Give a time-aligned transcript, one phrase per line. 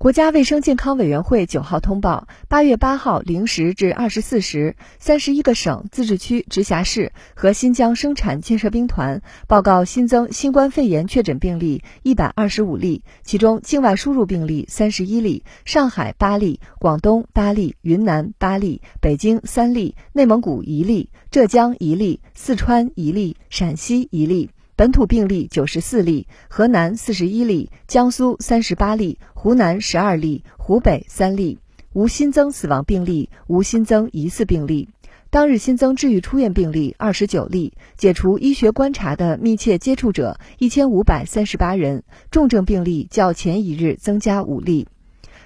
[0.00, 24.48] 国家卫生健康委员会九号通报：八月八号零时至二十四时，三十一个省、自治区、直辖市和新疆生产建设兵团报告新增新冠肺炎确诊病例一百二十五例，其中境外输入病例三十一例，上海八例，广东八例，云南八例，北京三例，内蒙古一例，浙江一例，四川一例，陕西一例。
[24.80, 31.58] 本土病例九十四例，河南四十一例，江苏三十八例，湖南十二例，湖北三例，
[31.92, 34.88] 无新增死亡病例，无新增疑似病例。
[35.28, 44.88] 当日新增治愈出院病例二十九例，解除医学观察的密切接触者一千五百三十八人，重症病例较前一日增加五例。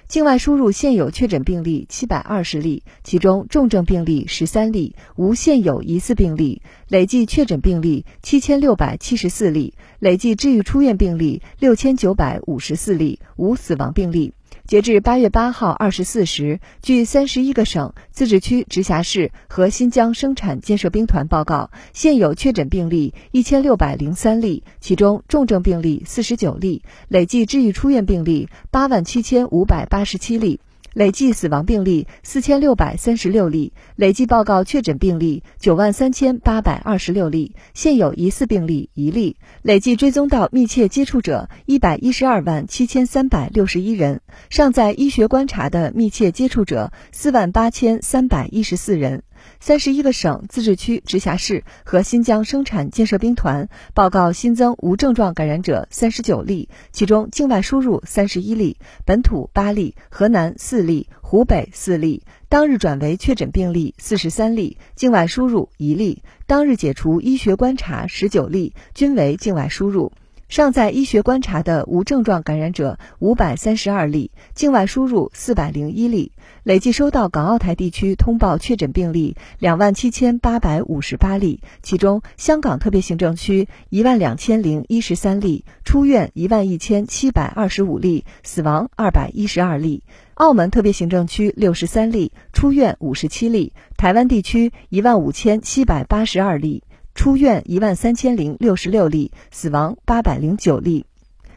[0.07, 6.61] 境外输入现有确诊病例七百二十例，其中重症病例十三例，无现有疑似病例。
[6.87, 14.33] 累计确诊病例七千六百七十四例，累计治愈出院病例六千九百五十四例，无死亡病例。
[14.67, 30.59] 截至八月八号二十四时，据三十一个省、自治区、直辖市和新疆生产建设兵团报告，现有确诊病例一千六百零三例，其中重症病例四十九例，累计治愈出院病例八万七千五百八十七例。
[30.95, 49.23] 累计死亡病例四千六百三十六例，累计报告确诊病例九万三千八百二十六例，现有疑似病例一例，累计追踪到密切接触者一百一十二万七千三百六十一人，尚在医学观察的密切接触者四万八千三百一十四人。
[49.59, 62.23] 三十一个省、自治区、直辖市和新疆生产建设兵团报告新增无症状感染者三十九例，其中境外输入三十一例，本土八例，河南四例，湖北四例。
[62.47, 66.21] 当日转为确诊病例四十三例，境外输入一例。
[66.47, 70.11] 当日解除医学观察十九例，均为境外输入。
[70.47, 76.31] 尚在医学观察的无症状感染者五百三十二例，境外输入四百零一例。
[76.63, 90.03] 累计收到港澳台地区通报确诊病例两万七千八百五十八例，其中香港特别行政区一万两千零一十三例，出院一万一千七百二十五例，死亡二百一十二例；
[90.35, 96.83] 澳门特别行政区六十三例，出院五十七例；台湾地区一万五千七百八十二例。
[97.15, 101.05] 出院一万三千零六十六例，死亡八百零九例。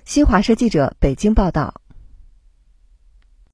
[0.04, 1.82] 新华社记者北京报道。